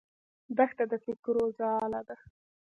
[0.57, 2.15] دښته د فکرو ځاله ده.